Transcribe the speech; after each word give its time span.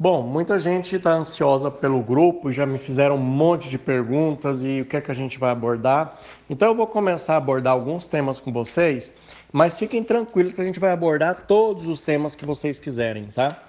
Bom, 0.00 0.22
muita 0.22 0.60
gente 0.60 0.94
está 0.94 1.10
ansiosa 1.10 1.72
pelo 1.72 2.00
grupo, 2.00 2.52
já 2.52 2.64
me 2.64 2.78
fizeram 2.78 3.16
um 3.16 3.18
monte 3.18 3.68
de 3.68 3.76
perguntas 3.76 4.62
e 4.62 4.82
o 4.82 4.84
que 4.84 4.96
é 4.96 5.00
que 5.00 5.10
a 5.10 5.14
gente 5.14 5.40
vai 5.40 5.50
abordar. 5.50 6.20
Então 6.48 6.68
eu 6.68 6.74
vou 6.76 6.86
começar 6.86 7.34
a 7.34 7.38
abordar 7.38 7.72
alguns 7.72 8.06
temas 8.06 8.38
com 8.38 8.52
vocês, 8.52 9.12
mas 9.52 9.76
fiquem 9.76 10.04
tranquilos 10.04 10.52
que 10.52 10.60
a 10.60 10.64
gente 10.64 10.78
vai 10.78 10.92
abordar 10.92 11.46
todos 11.48 11.88
os 11.88 12.00
temas 12.00 12.36
que 12.36 12.46
vocês 12.46 12.78
quiserem, 12.78 13.24
tá? 13.34 13.60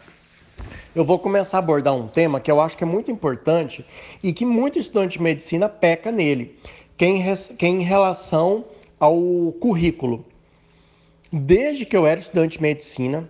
Eu 0.93 1.03
vou 1.03 1.17
começar 1.17 1.57
a 1.57 1.61
abordar 1.61 1.95
um 1.95 2.07
tema 2.07 2.39
que 2.39 2.51
eu 2.51 2.61
acho 2.61 2.77
que 2.77 2.83
é 2.83 2.87
muito 2.87 3.09
importante 3.09 3.83
e 4.21 4.31
que 4.31 4.45
muito 4.45 4.77
estudante 4.77 5.17
de 5.17 5.23
medicina 5.23 5.67
peca 5.67 6.11
nele, 6.11 6.59
que 6.95 7.05
é 7.05 7.07
em, 7.07 7.35
que 7.57 7.65
é 7.65 7.69
em 7.69 7.81
relação 7.81 8.65
ao 8.99 9.17
currículo. 9.59 10.23
Desde 11.33 11.87
que 11.87 11.97
eu 11.97 12.05
era 12.05 12.19
estudante 12.19 12.57
de 12.57 12.61
medicina, 12.61 13.27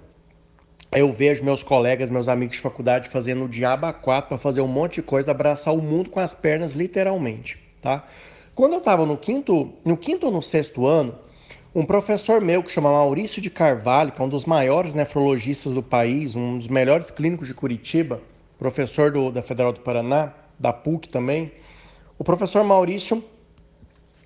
eu 0.91 1.11
vejo 1.13 1.43
meus 1.43 1.61
colegas, 1.61 2.09
meus 2.09 2.27
amigos 2.27 2.55
de 2.55 2.61
faculdade 2.61 3.09
fazendo 3.09 3.45
o 3.45 3.49
diabo 3.49 3.85
a 3.85 3.93
quatro 3.93 4.29
para 4.29 4.37
fazer 4.37 4.61
um 4.61 4.67
monte 4.67 4.95
de 4.95 5.03
coisa, 5.03 5.31
abraçar 5.31 5.73
o 5.73 5.81
mundo 5.81 6.09
com 6.09 6.19
as 6.19 6.33
pernas, 6.33 6.73
literalmente, 6.73 7.59
tá? 7.81 8.07
Quando 8.55 8.73
eu 8.73 8.79
estava 8.79 9.05
no 9.05 9.15
quinto, 9.15 9.71
no 9.85 9.95
quinto 9.95 10.25
ou 10.25 10.31
no 10.31 10.41
sexto 10.41 10.87
ano, 10.87 11.15
um 11.73 11.85
professor 11.85 12.41
meu 12.41 12.63
que 12.63 12.71
chama 12.71 12.91
Maurício 12.91 13.41
de 13.41 13.49
Carvalho, 13.49 14.11
que 14.11 14.19
é 14.19 14.25
um 14.25 14.29
dos 14.29 14.45
maiores 14.45 14.95
nefrologistas 14.95 15.75
do 15.75 15.83
país, 15.83 16.35
um 16.35 16.57
dos 16.57 16.67
melhores 16.67 17.11
clínicos 17.11 17.47
de 17.47 17.53
Curitiba, 17.53 18.19
professor 18.57 19.11
do, 19.11 19.31
da 19.31 19.41
Federal 19.41 19.71
do 19.71 19.79
Paraná, 19.81 20.33
da 20.57 20.73
PUC 20.73 21.07
também, 21.07 21.51
o 22.17 22.23
professor 22.23 22.63
Maurício 22.63 23.23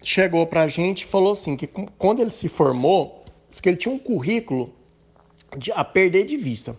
chegou 0.02 0.48
para 0.48 0.64
a 0.64 0.68
gente 0.68 1.02
e 1.02 1.06
falou 1.06 1.34
assim 1.34 1.56
que 1.56 1.68
quando 1.68 2.22
ele 2.22 2.32
se 2.32 2.50
formou, 2.50 3.26
disse 3.50 3.62
que 3.62 3.70
ele 3.70 3.78
tinha 3.78 3.94
um 3.94 4.00
currículo 4.00 4.74
de, 5.58 5.72
a 5.72 5.84
perder 5.84 6.26
de 6.26 6.38
vista. 6.38 6.76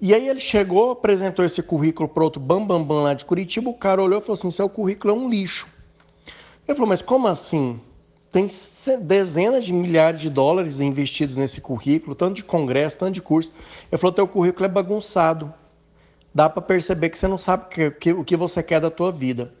E 0.00 0.12
aí 0.14 0.28
ele 0.28 0.40
chegou, 0.40 0.90
apresentou 0.90 1.44
esse 1.44 1.62
currículo 1.62 2.08
para 2.08 2.24
outro 2.24 2.40
bambambam 2.40 2.78
bam, 2.80 2.96
bam 2.96 3.02
lá 3.04 3.14
de 3.14 3.24
Curitiba, 3.24 3.70
o 3.70 3.74
cara 3.74 4.02
olhou 4.02 4.18
e 4.18 4.20
falou 4.20 4.34
assim, 4.34 4.50
seu 4.50 4.68
currículo 4.68 5.14
é 5.14 5.16
um 5.16 5.30
lixo. 5.30 5.68
Ele 6.66 6.74
falou, 6.74 6.88
mas 6.88 7.02
como 7.02 7.28
assim? 7.28 7.80
Tem 8.32 8.48
dezenas 9.00 9.64
de 9.64 9.72
milhares 9.72 10.20
de 10.20 10.30
dólares 10.30 10.80
investidos 10.80 11.36
nesse 11.36 11.60
currículo, 11.60 12.16
tanto 12.16 12.34
de 12.34 12.42
congresso, 12.42 12.96
tanto 12.96 13.12
de 13.12 13.22
curso. 13.22 13.52
Ele 13.90 13.98
falou, 13.98 14.12
teu 14.12 14.26
currículo 14.26 14.64
é 14.64 14.68
bagunçado. 14.68 15.52
Dá 16.34 16.48
para 16.48 16.62
perceber 16.62 17.10
que 17.10 17.18
você 17.18 17.28
não 17.28 17.38
sabe 17.38 17.68
que, 17.68 17.90
que, 17.90 18.12
o 18.12 18.24
que 18.24 18.36
você 18.36 18.62
quer 18.62 18.80
da 18.80 18.90
tua 18.90 19.12
vida. 19.12 19.52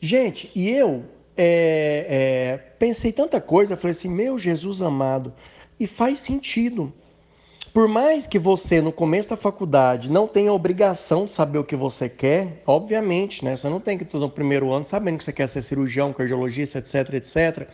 Gente, 0.00 0.50
e 0.54 0.68
eu 0.70 1.04
é, 1.36 2.06
é, 2.08 2.56
pensei 2.78 3.12
tanta 3.12 3.40
coisa, 3.40 3.76
falei 3.76 3.92
assim, 3.92 4.10
meu 4.10 4.38
Jesus 4.38 4.82
amado, 4.82 5.32
e 5.78 5.86
faz 5.86 6.20
sentido. 6.20 6.92
Por 7.74 7.88
mais 7.88 8.28
que 8.28 8.38
você, 8.38 8.80
no 8.80 8.92
começo 8.92 9.30
da 9.30 9.36
faculdade, 9.36 10.08
não 10.08 10.28
tenha 10.28 10.52
obrigação 10.52 11.26
de 11.26 11.32
saber 11.32 11.58
o 11.58 11.64
que 11.64 11.74
você 11.74 12.08
quer, 12.08 12.62
obviamente, 12.64 13.44
né? 13.44 13.56
Você 13.56 13.68
não 13.68 13.80
tem 13.80 13.98
que 13.98 14.04
estar 14.04 14.18
no 14.20 14.30
primeiro 14.30 14.70
ano 14.72 14.84
sabendo 14.84 15.18
que 15.18 15.24
você 15.24 15.32
quer 15.32 15.48
ser 15.48 15.60
cirurgião, 15.60 16.12
cardiologista, 16.12 16.78
etc, 16.78 17.14
etc. 17.14 17.68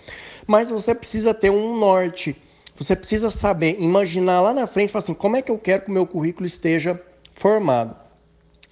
Mas 0.46 0.70
você 0.70 0.94
precisa 0.94 1.34
ter 1.34 1.50
um 1.50 1.76
norte. 1.76 2.34
Você 2.78 2.96
precisa 2.96 3.28
saber, 3.28 3.78
imaginar 3.78 4.40
lá 4.40 4.54
na 4.54 4.66
frente, 4.66 4.96
assim, 4.96 5.12
como 5.12 5.36
é 5.36 5.42
que 5.42 5.50
eu 5.50 5.58
quero 5.58 5.82
que 5.82 5.90
o 5.90 5.92
meu 5.92 6.06
currículo 6.06 6.46
esteja 6.46 6.98
formado? 7.34 7.94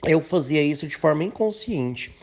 Eu 0.03 0.23
fazia 0.23 0.63
isso 0.63 0.87
de 0.87 0.97
forma 0.97 1.25
inconsciente. 1.25 2.17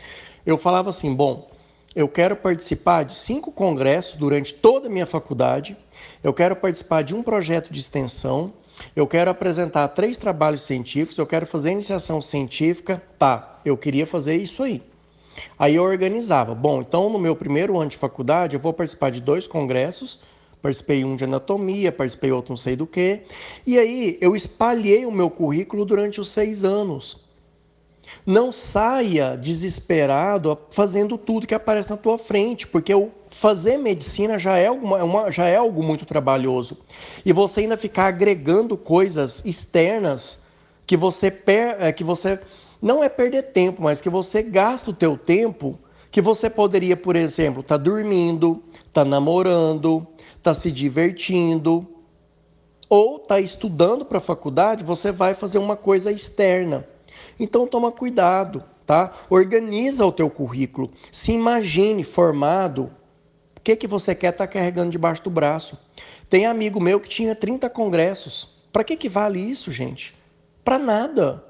Eu 0.44 0.58
falava 0.58 0.90
assim, 0.90 1.14
bom, 1.14 1.48
eu 1.96 2.10
quero 2.10 2.36
participar 2.36 3.04
de 3.06 3.16
cinco 3.16 3.52
congressos 3.52 4.18
durante 4.18 4.54
toda 4.54 4.88
a 4.88 4.90
minha 4.90 5.06
faculdade, 5.06 5.78
eu 6.22 6.34
quero 6.34 6.56
participar 6.56 7.04
de 7.04 7.16
um 7.16 7.24
projeto 7.24 7.72
de 7.72 7.80
extensão, 7.80 8.54
eu 8.94 9.08
quero 9.08 9.32
apresentar 9.32 9.88
três 9.90 10.18
trabalhos 10.18 10.64
científicos, 10.64 11.18
eu 11.18 11.26
quero 11.26 11.48
fazer 11.48 11.72
iniciação 11.72 12.22
científica, 12.22 13.02
tá, 13.18 13.62
eu 13.64 13.78
queria 13.78 14.06
fazer 14.06 14.36
isso 14.36 14.62
aí. 14.62 14.84
Aí 15.58 15.76
eu 15.76 15.84
organizava, 15.84 16.54
bom, 16.54 16.82
então 16.82 17.10
no 17.10 17.20
meu 17.20 17.36
primeiro 17.36 17.80
ano 17.80 17.90
de 17.90 17.98
faculdade 17.98 18.56
eu 18.56 18.60
vou 18.60 18.74
participar 18.74 19.12
de 19.12 19.22
dois 19.22 19.48
congressos, 19.48 20.22
participei 20.62 21.06
um 21.06 21.16
de 21.16 21.24
anatomia, 21.24 21.92
participei 21.92 22.32
outro 22.32 22.52
não 22.52 22.58
sei 22.58 22.76
do 22.76 22.88
que, 22.88 23.22
e 23.66 23.80
aí 23.80 24.18
eu 24.20 24.36
espalhei 24.36 25.06
o 25.06 25.12
meu 25.12 25.30
currículo 25.30 25.86
durante 25.86 26.20
os 26.20 26.30
seis 26.30 26.64
anos. 26.64 27.25
Não 28.26 28.52
saia 28.52 29.38
desesperado 29.38 30.58
fazendo 30.72 31.18
tudo 31.18 31.48
que 31.48 31.54
aparece 31.54 31.90
na 31.90 31.98
tua 31.98 32.18
frente, 32.18 32.68
porque 32.68 32.94
o 32.94 33.12
fazer 33.30 33.78
medicina 33.78 34.40
já 34.40 34.58
é, 34.58 34.72
uma, 34.72 35.04
uma, 35.04 35.32
já 35.32 35.46
é 35.48 35.58
algo 35.58 35.84
muito 35.84 36.06
trabalhoso. 36.06 36.78
E 37.26 37.34
você 37.34 37.62
ainda 37.62 37.78
ficar 37.78 38.08
agregando 38.08 38.78
coisas 38.78 39.44
externas 39.46 40.42
que 40.88 40.96
você, 40.96 41.30
per, 41.30 41.76
é, 41.80 41.92
que 41.92 42.04
você 42.04 42.40
não 42.82 43.04
é 43.04 43.10
perder 43.10 43.44
tempo, 43.44 43.82
mas 43.82 44.00
que 44.00 44.10
você 44.10 44.42
gasta 44.42 44.92
o 44.92 44.94
teu 44.94 45.18
tempo 45.18 45.78
que 46.12 46.22
você 46.22 46.50
poderia, 46.50 46.96
por 46.96 47.16
exemplo, 47.16 47.60
estar 47.60 47.78
tá 47.78 47.84
dormindo, 47.84 48.64
estar 48.88 49.04
tá 49.04 49.06
namorando, 49.06 50.08
estar 50.38 50.40
tá 50.42 50.54
se 50.54 50.72
divertindo, 50.72 51.86
ou 52.90 53.20
tá 53.20 53.40
estudando 53.40 54.06
para 54.06 54.20
a 54.20 54.22
faculdade, 54.22 54.84
você 54.84 55.12
vai 55.12 55.34
fazer 55.34 55.58
uma 55.58 55.76
coisa 55.76 56.12
externa. 56.12 56.88
Então 57.40 57.68
toma 57.68 57.92
cuidado, 57.92 58.64
tá? 58.86 59.14
Organiza 59.30 60.06
o 60.06 60.12
teu 60.12 60.30
currículo. 60.30 60.92
Se 61.12 61.32
imagine 61.32 62.04
formado 62.04 62.92
que, 63.66 63.76
que 63.76 63.88
você 63.88 64.14
quer 64.14 64.30
estar 64.30 64.46
tá 64.46 64.54
carregando 64.54 64.92
debaixo 64.92 65.24
do 65.24 65.30
braço? 65.32 65.76
Tem 66.30 66.46
amigo 66.46 66.80
meu 66.80 67.00
que 67.00 67.10
tinha 67.10 67.36
30 67.36 67.68
congressos. 67.72 68.64
Para 68.72 68.84
que, 68.84 68.96
que 68.96 69.10
vale 69.10 69.40
isso, 69.40 69.72
gente? 69.72 70.14
Para 70.64 70.78
nada. 70.78 71.44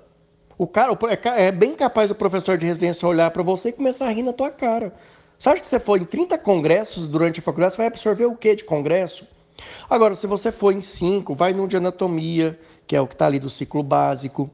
O 0.57 0.65
cara 0.65 0.97
é, 1.09 1.47
é 1.47 1.51
bem 1.51 1.75
capaz 1.75 2.09
o 2.09 2.15
professor 2.15 2.57
de 2.57 2.65
residência 2.65 3.05
olhar 3.05 3.29
para 3.31 3.43
você 3.43 3.69
e 3.69 3.73
começar 3.73 4.07
a 4.07 4.11
rir 4.11 4.23
na 4.23 4.31
tua 4.31 4.49
cara. 4.49 4.93
Você 5.37 5.49
acha 5.49 5.59
que 5.59 5.67
você 5.67 5.77
for 5.77 5.99
em 5.99 6.05
30 6.05 6.37
congressos 6.37 7.05
durante 7.05 7.41
a 7.41 7.43
faculdade, 7.43 7.73
você 7.73 7.77
vai 7.79 7.87
absorver 7.87 8.25
o 8.25 8.37
que 8.37 8.55
de 8.55 8.63
congresso? 8.63 9.27
Agora, 9.89 10.15
se 10.15 10.25
você 10.25 10.53
for 10.53 10.73
em 10.73 10.79
5, 10.79 11.35
vai 11.35 11.51
num 11.51 11.67
de 11.67 11.75
anatomia, 11.75 12.57
que 12.87 12.95
é 12.95 13.01
o 13.01 13.07
que 13.07 13.15
está 13.15 13.25
ali 13.25 13.39
do 13.39 13.49
ciclo 13.49 13.83
básico, 13.83 14.49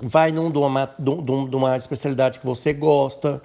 vai 0.00 0.30
num 0.30 0.50
de 0.50 0.58
uma, 0.58 0.94
de 0.98 1.56
uma 1.56 1.76
especialidade 1.76 2.38
que 2.38 2.46
você 2.46 2.72
gosta, 2.72 3.42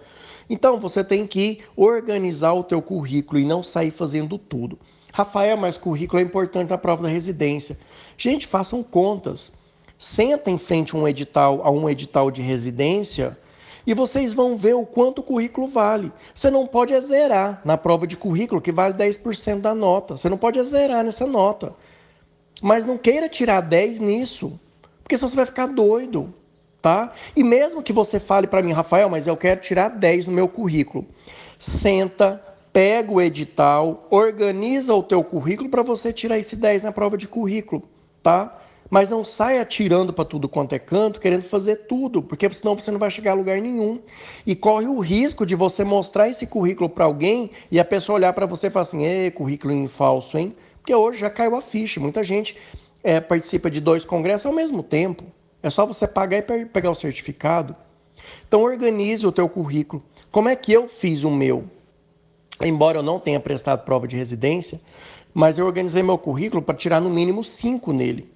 então 0.49 0.79
você 0.79 1.03
tem 1.03 1.25
que 1.25 1.61
organizar 1.75 2.53
o 2.53 2.63
teu 2.63 2.81
currículo 2.81 3.39
e 3.39 3.45
não 3.45 3.63
sair 3.63 3.91
fazendo 3.91 4.37
tudo. 4.37 4.77
Rafael, 5.11 5.57
mas 5.57 5.77
currículo 5.77 6.19
é 6.19 6.23
importante 6.23 6.69
na 6.69 6.77
prova 6.77 7.03
da 7.03 7.09
residência. 7.09 7.77
Gente, 8.17 8.47
façam 8.47 8.83
contas. 8.83 9.61
Senta 9.97 10.49
em 10.49 10.57
frente 10.57 10.95
a 10.95 10.99
um 10.99 11.07
edital, 11.07 11.61
a 11.63 11.71
um 11.71 11.89
edital 11.89 12.29
de 12.29 12.41
residência 12.41 13.37
e 13.85 13.93
vocês 13.93 14.33
vão 14.33 14.57
ver 14.57 14.75
o 14.75 14.85
quanto 14.85 15.19
o 15.19 15.23
currículo 15.23 15.67
vale. 15.67 16.11
Você 16.33 16.49
não 16.49 16.65
pode 16.65 16.99
zerar 17.01 17.61
na 17.65 17.77
prova 17.77 18.07
de 18.07 18.15
currículo, 18.15 18.61
que 18.61 18.71
vale 18.71 18.93
10% 18.93 19.59
da 19.59 19.75
nota. 19.75 20.17
Você 20.17 20.29
não 20.29 20.37
pode 20.37 20.63
zerar 20.63 21.03
nessa 21.03 21.27
nota. 21.27 21.73
Mas 22.61 22.85
não 22.85 22.97
queira 22.97 23.27
tirar 23.27 23.61
10 23.61 23.99
nisso, 23.99 24.59
porque 25.03 25.17
senão 25.17 25.29
você 25.29 25.35
vai 25.35 25.45
ficar 25.45 25.67
doido 25.67 26.33
tá? 26.83 27.13
E 27.33 27.45
mesmo 27.45 27.81
que 27.81 27.93
você 27.93 28.19
fale 28.19 28.45
para 28.45 28.61
mim, 28.61 28.73
Rafael, 28.73 29.09
mas 29.09 29.25
eu 29.25 29.37
quero 29.37 29.61
tirar 29.61 29.87
10 29.87 30.27
no 30.27 30.33
meu 30.33 30.49
currículo. 30.49 31.07
Senta, 31.57 32.43
pega 32.73 33.09
o 33.09 33.21
edital, 33.21 34.05
organiza 34.11 34.93
o 34.93 35.01
teu 35.01 35.23
currículo 35.23 35.69
para 35.69 35.81
você 35.81 36.11
tirar 36.11 36.37
esse 36.37 36.57
10 36.57 36.83
na 36.83 36.91
prova 36.91 37.17
de 37.17 37.25
currículo, 37.25 37.83
tá? 38.21 38.59
Mas 38.89 39.09
não 39.09 39.23
saia 39.23 39.63
tirando 39.63 40.11
para 40.11 40.25
tudo 40.25 40.49
quanto 40.49 40.75
é 40.75 40.79
canto, 40.79 41.21
querendo 41.21 41.43
fazer 41.43 41.87
tudo, 41.87 42.21
porque 42.21 42.49
senão 42.53 42.75
você 42.75 42.91
não 42.91 42.99
vai 42.99 43.09
chegar 43.09 43.31
a 43.31 43.35
lugar 43.35 43.61
nenhum. 43.61 44.01
E 44.45 44.53
corre 44.53 44.85
o 44.85 44.99
risco 44.99 45.45
de 45.45 45.55
você 45.55 45.85
mostrar 45.85 46.27
esse 46.27 46.45
currículo 46.47 46.89
para 46.89 47.05
alguém 47.05 47.49
e 47.71 47.79
a 47.79 47.85
pessoa 47.85 48.17
olhar 48.17 48.33
para 48.33 48.45
você 48.45 48.67
e 48.67 48.69
falar 48.69 48.81
assim: 48.81 49.05
"Ê, 49.05 49.31
currículo 49.31 49.73
em 49.73 49.87
falso, 49.87 50.37
hein?" 50.37 50.53
Porque 50.79 50.93
hoje 50.93 51.21
já 51.21 51.29
caiu 51.29 51.55
a 51.55 51.61
ficha. 51.61 52.01
Muita 52.01 52.21
gente 52.25 52.57
é, 53.01 53.21
participa 53.21 53.71
de 53.71 53.79
dois 53.79 54.03
congressos 54.03 54.45
ao 54.45 54.53
mesmo 54.53 54.83
tempo. 54.83 55.23
É 55.63 55.69
só 55.69 55.85
você 55.85 56.05
pagar 56.05 56.39
e 56.39 56.65
pegar 56.65 56.91
o 56.91 56.95
certificado. 56.95 57.73
Então 58.45 58.61
organize 58.61 59.25
o 59.25 59.31
teu 59.31 59.47
currículo. 59.47 60.03
Como 60.29 60.49
é 60.49 60.55
que 60.55 60.73
eu 60.73 60.89
fiz 60.89 61.23
o 61.23 61.31
meu? 61.31 61.63
Embora 62.61 62.99
eu 62.99 63.03
não 63.03 63.19
tenha 63.19 63.39
prestado 63.39 63.83
prova 63.85 64.07
de 64.07 64.17
residência, 64.17 64.81
mas 65.33 65.57
eu 65.57 65.65
organizei 65.65 66.03
meu 66.03 66.17
currículo 66.17 66.61
para 66.61 66.75
tirar 66.75 66.99
no 66.99 67.09
mínimo 67.09 67.43
cinco 67.43 67.93
nele. 67.93 68.31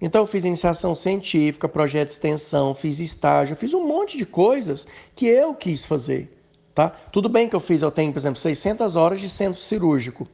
Então 0.00 0.22
eu 0.22 0.26
fiz 0.26 0.44
iniciação 0.44 0.94
científica, 0.94 1.68
projeto 1.68 2.08
de 2.08 2.14
extensão, 2.14 2.74
fiz 2.74 3.00
estágio, 3.00 3.56
fiz 3.56 3.74
um 3.74 3.86
monte 3.86 4.16
de 4.16 4.24
coisas 4.24 4.86
que 5.14 5.26
eu 5.26 5.54
quis 5.54 5.84
fazer. 5.84 6.38
Tá? 6.74 6.88
Tudo 6.88 7.28
bem 7.28 7.48
que 7.48 7.56
eu 7.56 7.60
fiz, 7.60 7.82
eu 7.82 7.90
tenho, 7.90 8.12
por 8.12 8.18
exemplo, 8.18 8.40
600 8.40 8.96
horas 8.96 9.20
de 9.20 9.28
centro 9.28 9.60
cirúrgico. 9.60 10.26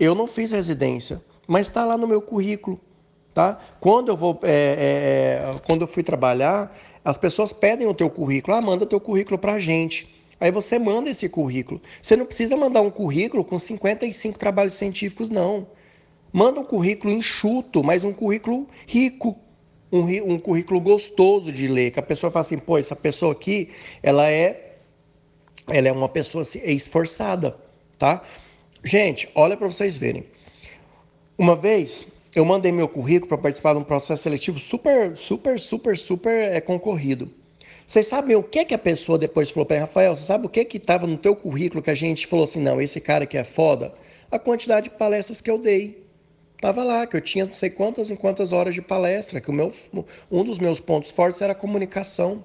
Eu 0.00 0.14
não 0.14 0.26
fiz 0.26 0.50
residência, 0.50 1.22
mas 1.46 1.68
está 1.68 1.84
lá 1.84 1.96
no 1.96 2.08
meu 2.08 2.20
currículo. 2.20 2.80
Tá? 3.34 3.58
Quando 3.80 4.08
eu 4.10 4.16
vou, 4.16 4.38
é, 4.44 5.42
é, 5.52 5.60
quando 5.66 5.80
eu 5.80 5.88
fui 5.88 6.04
trabalhar, 6.04 6.72
as 7.04 7.18
pessoas 7.18 7.52
pedem 7.52 7.86
o 7.86 7.92
teu 7.92 8.08
currículo, 8.08 8.56
ah, 8.56 8.62
manda 8.62 8.86
teu 8.86 9.00
currículo 9.00 9.36
para 9.36 9.54
a 9.54 9.58
gente. 9.58 10.08
Aí 10.40 10.52
você 10.52 10.78
manda 10.78 11.10
esse 11.10 11.28
currículo. 11.28 11.80
Você 12.00 12.16
não 12.16 12.26
precisa 12.26 12.56
mandar 12.56 12.80
um 12.80 12.90
currículo 12.90 13.44
com 13.44 13.58
55 13.58 14.38
trabalhos 14.38 14.74
científicos, 14.74 15.30
não. 15.30 15.66
Manda 16.32 16.60
um 16.60 16.64
currículo 16.64 17.12
enxuto, 17.12 17.82
mas 17.82 18.04
um 18.04 18.12
currículo 18.12 18.68
rico. 18.86 19.36
um, 19.90 20.34
um 20.34 20.38
currículo 20.38 20.80
gostoso 20.80 21.52
de 21.52 21.66
ler, 21.66 21.90
que 21.90 21.98
a 21.98 22.02
pessoa 22.02 22.30
fala 22.30 22.40
assim, 22.40 22.58
pô, 22.58 22.78
essa 22.78 22.94
pessoa 22.94 23.32
aqui, 23.32 23.70
ela 24.02 24.30
é, 24.30 24.76
ela 25.68 25.88
é 25.88 25.92
uma 25.92 26.08
pessoa 26.08 26.42
assim, 26.42 26.60
esforçada, 26.64 27.56
tá? 27.98 28.22
Gente, 28.82 29.28
olha 29.34 29.56
para 29.56 29.66
vocês 29.66 29.96
verem. 29.96 30.24
Uma 31.36 31.56
vez 31.56 32.13
eu 32.34 32.44
mandei 32.44 32.72
meu 32.72 32.88
currículo 32.88 33.28
para 33.28 33.38
participar 33.38 33.74
de 33.74 33.78
um 33.78 33.84
processo 33.84 34.22
seletivo 34.22 34.58
super, 34.58 35.16
super, 35.16 35.58
super, 35.58 35.96
super 35.96 36.42
é, 36.52 36.60
concorrido. 36.60 37.30
Vocês 37.86 38.06
sabem 38.06 38.34
o 38.34 38.42
que 38.42 38.64
que 38.64 38.74
a 38.74 38.78
pessoa 38.78 39.18
depois 39.18 39.50
falou 39.50 39.66
para 39.66 39.80
Rafael? 39.80 40.16
Você 40.16 40.22
sabe 40.22 40.46
o 40.46 40.48
que 40.48 40.64
que 40.64 40.78
estava 40.78 41.06
no 41.06 41.18
teu 41.18 41.36
currículo 41.36 41.82
que 41.82 41.90
a 41.90 41.94
gente 41.94 42.26
falou 42.26 42.44
assim, 42.44 42.60
não, 42.60 42.80
esse 42.80 43.00
cara 43.00 43.24
aqui 43.24 43.36
é 43.36 43.44
foda? 43.44 43.92
A 44.30 44.38
quantidade 44.38 44.88
de 44.88 44.96
palestras 44.96 45.40
que 45.40 45.50
eu 45.50 45.58
dei. 45.58 46.02
Tava 46.60 46.82
lá, 46.82 47.06
que 47.06 47.14
eu 47.14 47.20
tinha 47.20 47.44
não 47.44 47.52
sei 47.52 47.68
quantas 47.68 48.10
e 48.10 48.16
quantas 48.16 48.52
horas 48.52 48.74
de 48.74 48.80
palestra, 48.80 49.38
que 49.40 49.50
o 49.50 49.52
meu, 49.52 49.70
um 50.30 50.42
dos 50.42 50.58
meus 50.58 50.80
pontos 50.80 51.10
fortes 51.10 51.42
era 51.42 51.52
a 51.52 51.54
comunicação. 51.54 52.42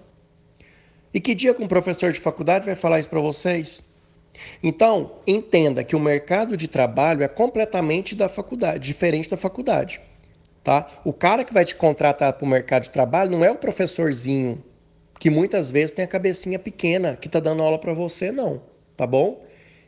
E 1.14 1.22
que 1.22 1.34
dia 1.34 1.54
que 1.54 1.64
um 1.64 1.68
professor 1.68 2.12
de 2.12 2.20
faculdade 2.20 2.66
vai 2.66 2.76
falar 2.76 3.00
isso 3.00 3.10
para 3.10 3.22
vocês? 3.22 3.90
Então, 4.64 5.12
entenda 5.26 5.84
que 5.84 5.96
o 5.96 6.00
mercado 6.00 6.56
de 6.56 6.68
trabalho 6.68 7.24
é 7.24 7.28
completamente 7.28 8.16
da 8.16 8.30
faculdade, 8.30 8.80
diferente 8.80 9.30
da 9.30 9.38
faculdade. 9.38 10.02
Tá? 10.64 10.90
O 11.04 11.14
cara 11.14 11.44
que 11.44 11.54
vai 11.54 11.66
te 11.66 11.76
contratar 11.76 12.34
para 12.34 12.46
o 12.46 12.50
mercado 12.50 12.84
de 12.84 12.92
trabalho 12.92 13.32
não 13.32 13.44
é 13.44 13.52
o 13.52 13.56
professorzinho 13.56 14.64
que 15.20 15.30
muitas 15.30 15.70
vezes 15.70 15.92
tem 15.92 16.06
a 16.06 16.08
cabecinha 16.08 16.58
pequena 16.58 17.16
que 17.16 17.28
está 17.28 17.40
dando 17.40 17.62
aula 17.62 17.78
para 17.78 17.94
você, 17.94 18.32
não, 18.32 18.62
tá 18.96 19.06
bom? 19.06 19.44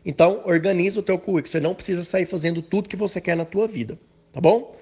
Então, 0.06 0.42
organiza 0.46 1.00
o 1.00 1.04
teu 1.04 1.18
currículo, 1.18 1.48
você 1.48 1.60
não 1.60 1.74
precisa 1.74 2.04
sair 2.04 2.26
fazendo 2.26 2.62
tudo 2.62 2.90
que 2.90 2.98
você 2.98 3.22
quer 3.22 3.38
na 3.38 3.46
tua 3.46 3.68
vida, 3.68 3.98
tá 4.34 4.42
bom? 4.42 4.76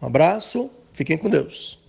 Um 0.00 0.06
abraço, 0.06 0.70
fiquem 0.92 1.18
com 1.18 1.28
Deus. 1.28 1.80